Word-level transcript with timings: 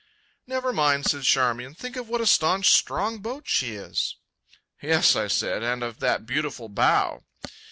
"Never 0.47 0.73
mind," 0.73 1.05
said 1.05 1.25
Charmian, 1.25 1.75
"think 1.75 1.95
of 1.95 2.09
what 2.09 2.21
a 2.21 2.25
staunch, 2.25 2.71
strong 2.71 3.19
boat 3.19 3.43
she 3.47 3.75
is." 3.75 4.15
"Yes," 4.81 5.09
said 5.31 5.61
I, 5.63 5.67
"and 5.73 5.83
of 5.83 5.99
that 5.99 6.25
beautiful 6.25 6.69
bow." 6.69 7.21